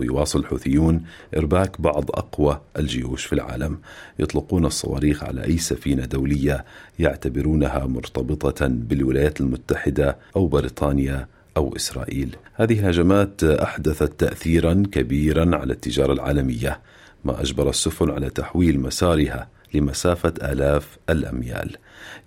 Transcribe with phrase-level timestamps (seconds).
[0.00, 1.02] ويواصل الحوثيون
[1.36, 3.78] إرباك بعض أقوى الجيوش في العالم.
[4.18, 6.64] يطلقون الصواريخ على أي سفينة دولية
[6.98, 12.36] يعتبرونها مرتبطة بالولايات المتحدة أو بريطانيا أو إسرائيل.
[12.54, 16.80] هذه الهجمات أحدثت تأثيرا كبيرا على التجارة العالمية
[17.24, 21.76] ما أجبر السفن على تحويل مسارها لمسافة آلاف الأميال.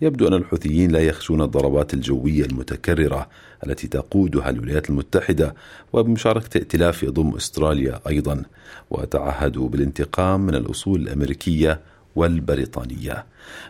[0.02, 3.30] يبدو أن الحوثيين لا يخشون الضربات الجوية المتكررة
[3.66, 5.56] التي تقودها الولايات المتحدة
[5.94, 8.44] وبمشاركة ائتلاف يضم أستراليا أيضا
[8.92, 11.80] وتعهدوا بالانتقام من الأصول الأمريكية
[12.16, 13.26] والبريطانية.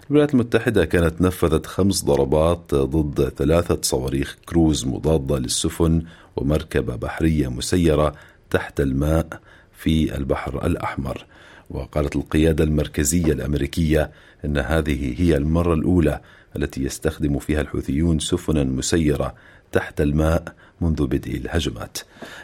[0.09, 6.01] الولايات المتحدة كانت نفذت خمس ضربات ضد ثلاثة صواريخ كروز مضادة للسفن
[6.35, 8.15] ومركبة بحرية مسيرة
[8.49, 9.27] تحت الماء
[9.77, 11.25] في البحر الأحمر.
[11.69, 14.11] وقالت القيادة المركزية الأمريكية
[14.45, 16.21] أن هذه هي المرة الأولى
[16.55, 19.35] التي يستخدم فيها الحوثيون سفنا مسيرة
[19.71, 21.97] تحت الماء منذ بدء الهجمات.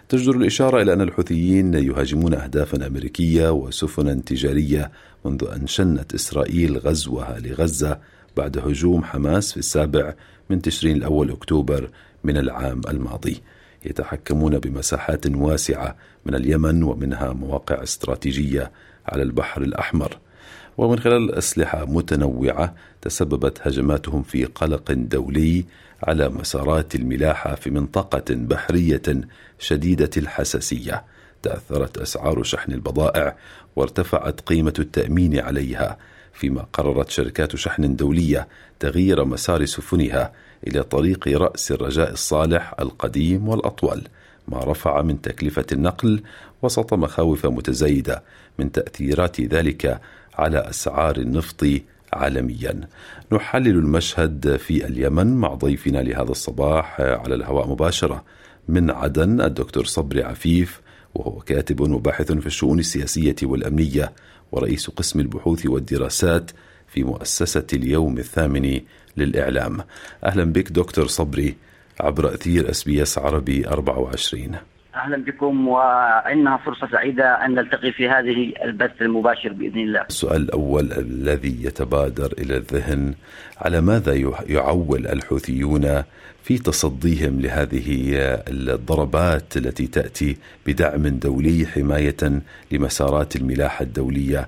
[0.09, 4.91] تجدر الإشارة إلى أن الحوثيين يهاجمون أهدافا أمريكية وسفنا تجارية
[5.25, 7.99] منذ أن شنت إسرائيل غزوها لغزة
[8.37, 10.13] بعد هجوم حماس في السابع
[10.49, 11.89] من تشرين الأول أكتوبر
[12.23, 13.41] من العام الماضي.
[13.85, 18.71] يتحكمون بمساحات واسعة من اليمن ومنها مواقع استراتيجية
[19.09, 20.17] على البحر الأحمر.
[20.77, 25.65] ومن خلال أسلحة متنوعة تسببت هجماتهم في قلق دولي
[26.03, 29.01] على مسارات الملاحة في منطقة بحرية
[29.59, 31.03] شديدة الحساسية.
[31.43, 33.35] تأثرت أسعار شحن البضائع
[33.75, 35.97] وارتفعت قيمة التأمين عليها
[36.33, 38.47] فيما قررت شركات شحن دولية
[38.79, 40.33] تغيير مسار سفنها
[40.67, 44.03] إلى طريق رأس الرجاء الصالح القديم والأطول.
[44.51, 46.23] ما رفع من تكلفة النقل
[46.61, 48.23] وسط مخاوف متزايدة
[48.59, 50.01] من تأثيرات ذلك
[50.35, 51.65] على أسعار النفط
[52.13, 52.87] عالميا.
[53.31, 58.23] نحلل المشهد في اليمن مع ضيفنا لهذا الصباح على الهواء مباشرة
[58.67, 60.81] من عدن الدكتور صبري عفيف
[61.15, 64.11] وهو كاتب وباحث في الشؤون السياسية والأمنية
[64.51, 66.51] ورئيس قسم البحوث والدراسات
[66.87, 68.81] في مؤسسة اليوم الثامن
[69.17, 69.81] للإعلام.
[70.23, 71.55] أهلا بك دكتور صبري
[71.99, 74.55] عبر أثير أس بي إس عربي 24
[74.95, 80.05] أهلا بكم وإنها فرصة سعيدة أن نلتقي في هذه البث المباشر بإذن الله.
[80.09, 83.13] السؤال الأول الذي يتبادر إلى الذهن
[83.57, 84.13] على ماذا
[84.47, 86.03] يعول الحوثيون
[86.43, 88.13] في تصديهم لهذه
[88.47, 94.47] الضربات التي تأتي بدعم دولي حماية لمسارات الملاحة الدولية.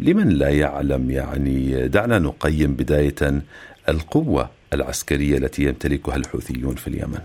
[0.00, 3.42] لمن لا يعلم يعني دعنا نقيم بداية
[3.88, 7.20] القوة العسكرية التي يمتلكها الحوثيون في اليمن.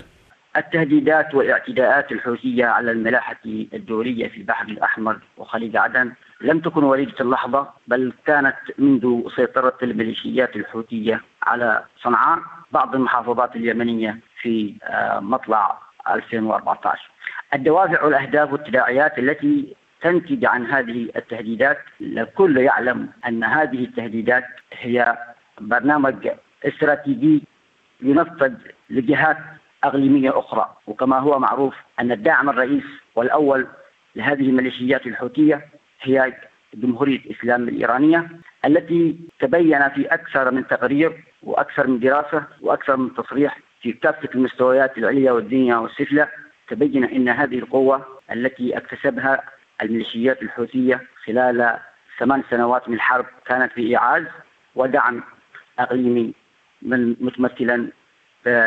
[0.58, 6.12] التهديدات والاعتداءات الحوثية على الملاحة الدولية في البحر الأحمر وخليج عدن
[6.42, 12.40] لم تكن وليدة اللحظة بل كانت منذ سيطرة الميليشيات الحوثية على صنعاء
[12.72, 14.76] بعض المحافظات اليمنية في
[15.20, 15.78] مطلع
[16.10, 17.12] 2014
[17.54, 25.18] الدوافع والأهداف والتداعيات التي تنتج عن هذه التهديدات الكل يعلم أن هذه التهديدات هي
[25.62, 26.30] برنامج
[26.66, 27.44] استراتيجي
[28.02, 28.54] ينفذ
[28.90, 29.38] لجهات
[29.84, 30.76] أقليمية أخرى.
[30.88, 32.84] وكما هو معروف أن الداعم الرئيس
[33.16, 33.68] والأول
[34.16, 35.66] لهذه الميليشيات الحوثية
[36.02, 36.34] هي
[36.74, 38.30] جمهورية الإسلام الإيرانية
[38.66, 44.98] التي تبين في أكثر من تقرير وأكثر من دراسة وأكثر من تصريح في كافة المستويات
[44.98, 46.28] العليا والدنيا والسفلى
[46.68, 49.44] تبين إن هذه القوة التي اكتسبها
[49.82, 51.80] الميليشيات الحوثية خلال
[52.20, 54.24] ثمان سنوات من الحرب كانت في إيعاز
[54.76, 55.24] ودعم
[55.80, 56.34] أقليمي
[56.82, 57.88] من متمثلا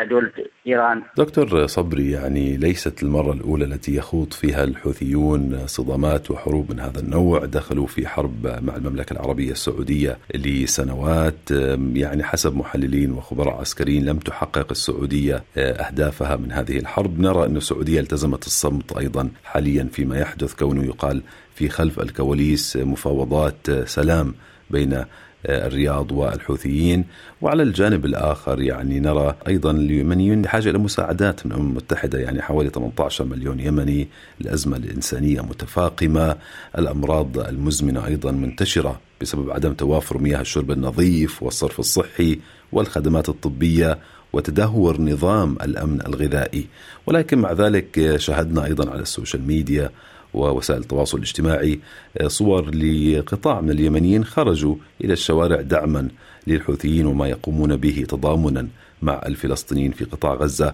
[0.09, 0.31] دولة
[0.67, 1.01] إيران.
[1.17, 7.45] دكتور صبري يعني ليست المرة الأولى التي يخوض فيها الحوثيون صدامات وحروب من هذا النوع.
[7.45, 11.51] دخلوا في حرب مع المملكة العربية السعودية لسنوات.
[11.93, 17.19] يعني حسب محللين وخبراء عسكريين لم تحقق السعودية أهدافها من هذه الحرب.
[17.19, 21.21] نرى أن السعودية التزمت الصمت أيضا حاليا فيما يحدث كونه يقال
[21.55, 24.33] في خلف الكواليس مفاوضات سلام
[24.69, 25.05] بين
[25.49, 27.05] الرياض والحوثيين.
[27.41, 32.69] وعلى الجانب الآخر يعني نرى أيضا اليمنيون بحاجة إلى مساعدات من الأمم المتحدة يعني حوالي
[32.69, 34.07] 18 مليون يمني
[34.41, 36.35] الأزمة الإنسانية متفاقمة
[36.77, 42.39] الأمراض المزمنة أيضا منتشرة بسبب عدم توافر مياه الشرب النظيف والصرف الصحي
[42.71, 43.99] والخدمات الطبية
[44.33, 46.65] وتدهور نظام الأمن الغذائي.
[47.05, 49.89] ولكن مع ذلك شاهدنا أيضا على ال social media
[50.35, 51.79] ووسائل التواصل الاجتماعي
[52.27, 56.07] صور لقطاع من اليمنيين خرجوا إلى الشوارع دعما
[56.47, 58.67] للحوثيين وما يقومون به تضامنا.
[59.05, 60.73] مع الفلسطينيين في قطاع غزة.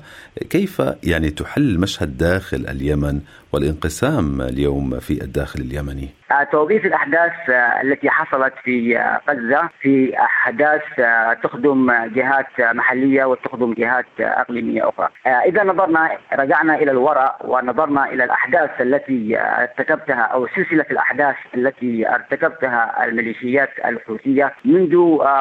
[0.50, 3.22] كيف يعني تحلل المشهد داخل اليمن
[3.54, 6.10] والانقسام اليوم في الداخل اليمني؟
[6.52, 7.32] توقيف الأحداث
[7.84, 8.98] التي حصلت في
[9.30, 10.82] غزة في أحداث
[11.44, 15.10] تخدم جهات محلية وتخدم جهات إقليمية أخرى.
[15.26, 23.06] إذا نظرنا رجعنا إلى الوراء ونظرنا إلى الأحداث التي ارتكبتها أو سلسلة الأحداث التي ارتكبتها
[23.06, 24.96] الميليشيات الحوثية منذ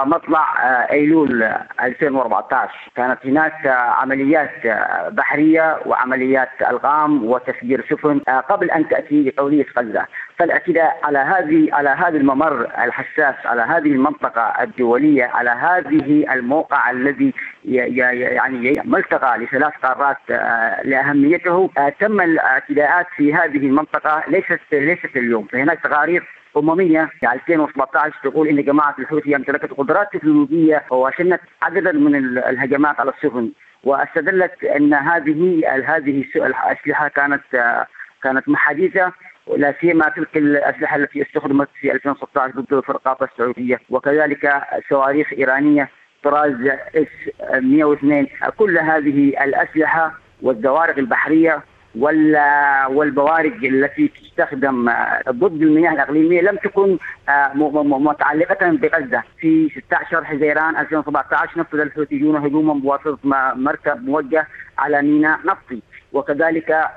[0.05, 0.45] مطلع
[0.91, 1.43] أيلول
[1.83, 4.67] 2014 كانت هناك عمليات
[5.13, 10.07] بحرية وعمليات ألغام وتفجير سفن قبل أن تأتي قضيه غزة.
[10.41, 17.35] فالاعتداء على هذه على هذا الممر الحساس على هذه المنطقة الدولية على هذه الموقع الذي
[17.65, 20.17] يعني ملتقى لثلاث قارات
[20.85, 21.71] لأهميته.
[22.01, 25.47] تم الاعتداءات في هذه المنطقة ليست ليست اليوم.
[25.47, 32.15] فهناك تقارير أممية في 2017 تقول أن جماعة الحوثي امتلكت قدرات تكنولوجية وشنت عددا من
[32.39, 33.51] الهجمات على السفن.
[33.85, 37.43] واستدلت أن هذه هذه الأسلحة كانت
[38.23, 39.13] كانت حديثة
[39.47, 43.81] ولا سيما تلك الأسلحة التي استخدمت في 2016 ضد الفرقاطه السعودية.
[43.91, 45.89] وكذلك صواريخ إيرانية
[46.25, 46.55] طراز
[46.95, 47.09] اس
[47.63, 48.27] 102
[48.57, 51.63] كل هذه الأسلحة والزوارق البحرية
[52.91, 54.93] والبوارج التي تستخدم
[55.31, 56.99] ضد المياه الإقليمية لم تكن
[57.85, 59.23] متعلقة بغزة.
[59.39, 63.19] في 16 حزيران 2017 نفذ الحوثيون هجوما بواسطة
[63.55, 64.47] مركب موجه
[64.79, 65.83] على ميناء نفطي.
[66.13, 66.89] وكذلك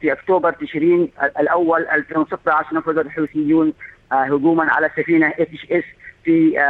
[0.00, 1.10] في أكتوبر تشرين
[1.40, 3.72] الأول 2016 نفذ الحوثيون
[4.12, 6.60] هجوما على سفينه HSV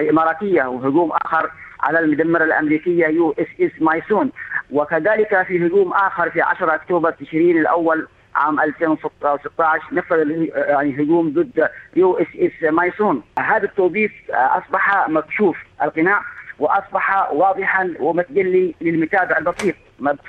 [0.00, 1.50] الاماراتيه وهجوم آخر
[1.80, 4.32] على المدمرة الأمريكية USS Mason.
[4.70, 11.68] وكذلك في هجوم آخر في 10 أكتوبر تشرين الأول عام 2016 نفذ يعني هجوم ضد
[11.96, 13.22] USS Mason.
[13.38, 16.22] هذا التوظيف أصبح مكشوف القناع.
[16.58, 19.74] وأصبح واضحا ومتجلي للمتابع البسيط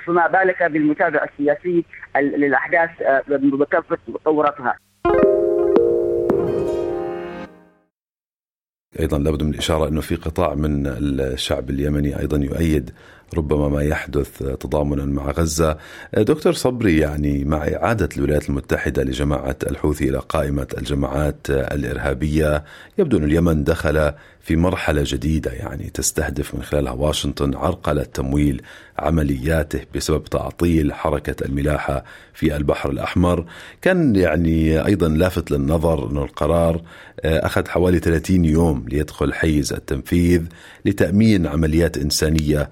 [0.06, 1.84] فما بالك بالمتابع السياسي
[2.16, 2.90] للأحداث
[3.56, 4.76] بكافه تطوراتها.
[9.00, 12.90] أيضا لابد من الإشارة إنه في قطاع من الشعب اليمني أيضا يؤيد
[13.34, 15.76] ربما ما يحدث تضامنا مع غزة.
[16.16, 22.64] دكتور صبري يعني مع إعادة الولايات المتحدة لجماعة الحوثي إلى قائمة الجماعات الإرهابية
[22.98, 28.62] يبدو أن اليمن دخل في مرحلة جديدة يعني تستهدف من خلالها واشنطن عرقله تمويل
[28.98, 32.04] عملياته بسبب تعطيل حركة الملاحة
[32.34, 33.44] في البحر الأحمر.
[33.82, 36.82] كان يعني أيضا لافت للنظر انه القرار
[37.24, 40.42] أخذ حوالي 30 يوم ليدخل حيز التنفيذ
[40.84, 42.70] لتأمين عمليات إنسانية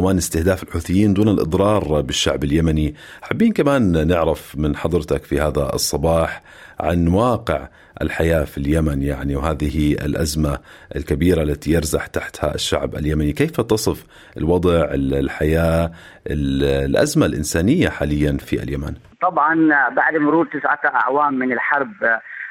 [0.00, 2.94] لضمان استهداف الحوثيين دون الإضرار بالشعب اليمني.
[3.22, 6.42] حابين كمان نعرف من حضرتك في هذا الصباح
[6.80, 7.68] عن واقع
[8.02, 10.58] الحياة في اليمن يعني وهذه الأزمة
[10.96, 14.06] الكبيرة التي يرزح تحتها الشعب اليمني، كيف تصف
[14.36, 15.92] الوضع الحياة
[16.26, 19.54] الأزمة الإنسانية حاليا في اليمن؟ طبعا
[19.96, 21.92] بعد مرور تسعة أعوام من الحرب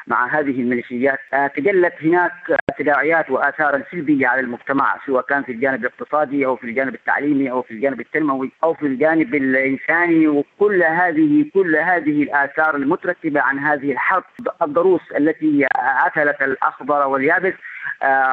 [0.10, 1.20] مع هذه الميليشيات
[1.56, 2.32] تجلت هناك
[2.80, 7.62] تداعيات واثارا سلبية على المجتمع سواء كان في الجانب الاقتصادي أو في الجانب التعليمي أو
[7.62, 13.92] في الجانب التنموي أو في الجانب الإنساني وكل هذه كل هذه الآثار المترتبة عن هذه
[13.92, 14.24] الحرب
[14.62, 15.68] الضروس التي
[16.06, 17.69] اكلت الأخضر واليابس آه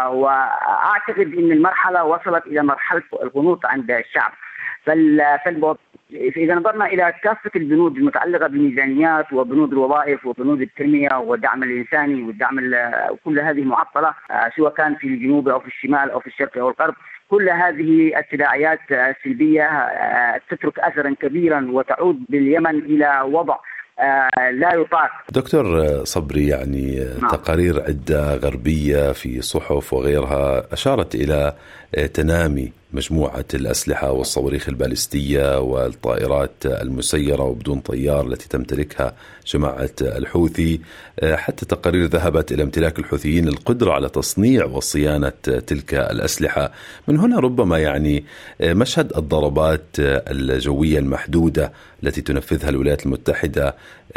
[0.08, 4.32] وأعتقد إن المرحلة وصلت إلى مرحلة القنوط عند الشعب.
[4.84, 5.20] فال
[6.12, 12.60] إذا نظرنا إلى كافة البنود المتعلقة بالميزانيات وبنود الوظائف وبنود التنمية والدعم الإنساني والدعم
[13.24, 14.14] كل هذه معطلة
[14.56, 16.94] سواء كان في الجنوب أو في الشمال أو في الشرق أو الغرب
[17.30, 19.88] كل هذه التداعيات السلبية
[20.50, 23.58] تترك أثرا كبيرا وتعود باليمن إلى وضع
[24.52, 27.30] لا يطاق دكتور صبري يعني نعم.
[27.30, 31.54] تقارير عدة غربية في صحف وغيرها أشارت إلى
[32.14, 39.14] تنامي مجموعة الأسلحة والصواريخ البالستية والطائرات المسيرة وبدون طيار التي تمتلكها
[39.46, 40.80] جماعة الحوثي.
[41.24, 45.32] حتى تقارير ذهبت إلى امتلاك الحوثيين القدرة على تصنيع وصيانة
[45.66, 46.72] تلك الأسلحة.
[47.08, 48.24] من هنا ربما يعني
[48.62, 53.74] مشهد الضربات الجوية المحدودة التي تنفذها الولايات المتحدة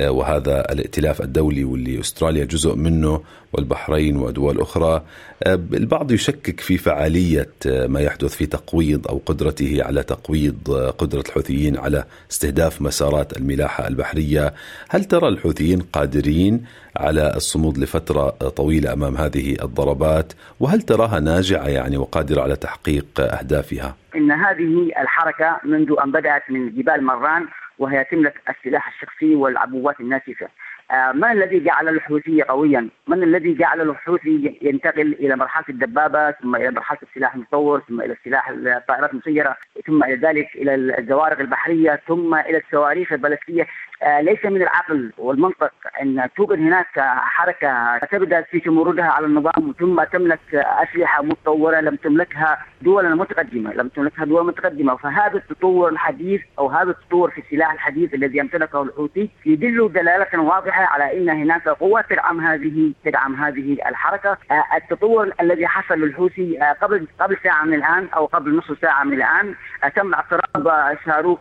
[0.08, 3.22] وهذا الائتلاف الدولي واللي أستراليا جزء منه
[3.54, 5.02] والبحرين ودول أخرى
[5.48, 12.04] البعض يشكك في فعالية ما يحدث في تقويض أو قدرته على تقويض قدرة الحوثيين على
[12.32, 14.54] استهداف مسارات الملاحة البحرية،
[14.90, 16.66] هل ترى الحوثيين قادرين
[16.98, 23.96] على الصمود لفترة طويلة أمام هذه الضربات؟ وهل تراها ناجعة يعني وقادرة على تحقيق أهدافها؟
[24.16, 27.48] إن هذه الحركة منذ أن بدأت من جبال مران
[27.80, 30.50] وهي تملك السلاح الشخصي والعبوات الناسفه
[30.92, 36.56] آه، من الذي جعل الحوثي قويا؟ من الذي جعل الحوثي ينتقل إلى مرحلة الدبابة ثم
[36.56, 39.56] إلى مرحلة السلاح المصور ثم إلى السلاح الطائرات المسيرة
[39.88, 43.68] ثم إلى ذلك إلى الزوارق البحرية ثم إلى الصواريخ البالستية
[44.04, 50.04] آه، ليس من العقل والمنطق أن توجد هناك حركة تبدأ في تمردها على النظام ثم
[50.04, 56.68] تملك أسلحة متطورة لم تملكها دول متقدمة، لم تملكها دول متقدمة، فهذا التطور الحديث أو
[56.68, 62.06] هذا التطور في السلاح الحديث الذي يمتلكه الحوثي يدل دلالة واضحة على إن هناك قوات
[62.10, 67.74] تدعم هذه تدعم هذه الحركة، آه، التطور الذي حصل للحوثي آه، قبل قبل ساعة من
[67.74, 69.56] الآن أو قبل نصف ساعة من الآن
[69.96, 71.40] تم اعتراض صاروخ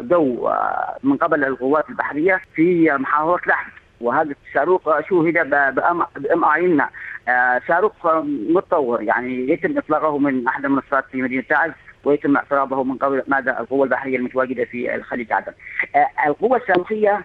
[0.00, 0.52] جو
[1.02, 6.90] من قبل القوات البحرية في محافظه لحم وهذا الصاروخ شوهد بام اعيننا
[7.28, 9.02] آه، صاروخ متطور.
[9.02, 11.70] يعني يتم إطلاقه من أحد المنصات في مدينة تعز
[12.04, 15.52] ويتم اعتراضه من قبل ماذا القوة البحرية المتواجدة في الخليج عدن.
[15.96, 17.24] آه، القوة الصاروخيه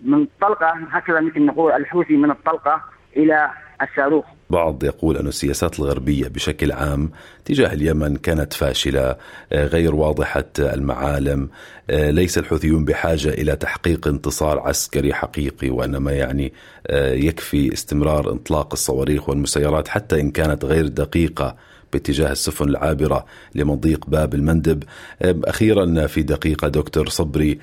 [0.00, 2.82] من طلقة هكذا مثل نقول الحوثي من الطلقة
[3.16, 3.50] إلى
[3.82, 4.24] الصاروخ.
[4.50, 7.10] بعض يقول أن السياسات الغربية بشكل عام
[7.44, 9.16] تجاه اليمن كانت فاشلة
[9.52, 11.48] آه، غير واضحة المعالم
[11.90, 16.52] آه، ليس الحوثيون بحاجة إلى تحقيق انتصار عسكري حقيقي وإنما يعني
[16.86, 21.56] آه، يكفي استمرار إطلاق الصواريخ والمسيرات حتى إن كانت غير دقيقة
[21.92, 24.82] باتجاه السفن العابرة لمضيق باب المندب.
[25.22, 27.58] أخيرا في دقيقة دكتور صبري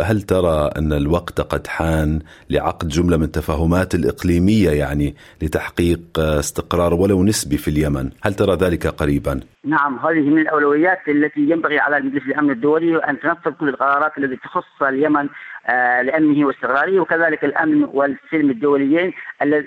[0.00, 7.24] هل ترى أن الوقت قد حان لعقد جملة من تفاهمات الإقليمية يعني لتحقيق استقرار ولو
[7.24, 12.22] نسبي في اليمن هل ترى ذلك قريبا؟ نعم هذه من الأولويات التي ينبغي على مجلس
[12.22, 15.28] الأمن الدولي أن تنفذ كل القرارات التي تخص اليمن
[15.66, 19.12] آه، لأمنه واستقراره وكذلك الأمن والسلم الدوليين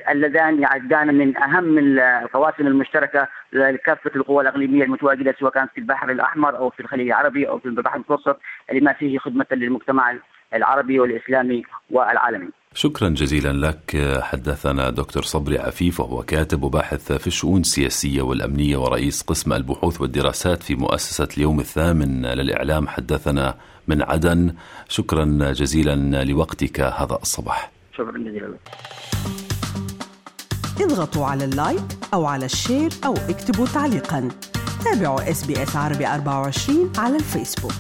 [0.10, 6.58] اللذان يعدان من أهم القواسم المشتركة لكافة القوى الإقليمية المتواجدة سواء كانت في البحر الأحمر
[6.58, 8.40] أو في الخليج العربي أو في البحر المتوسط
[8.74, 10.12] لما فيه خدمة للمجتمع
[10.54, 12.50] العربي والإسلامي والعالمي.
[12.74, 19.22] شكرا جزيلا لك حدثنا دكتور صبري عفيف وهو كاتب وباحث في الشؤون السياسية والأمنية ورئيس
[19.22, 22.88] قسم البحوث والدراسات في مؤسسة اليوم الثامن للإعلام.
[22.88, 23.56] حدثنا
[23.88, 24.54] من عدن.
[24.90, 27.72] شكرا جزيلا لوقتك هذا الصباح.
[27.94, 28.60] شكرا جزيلا لك.
[30.82, 34.30] اضغطوا على ال like أو على ال share أو اكتبوا تعليقا.
[34.84, 37.72] تابعوا SBS عربي 24 على الفيسبوك.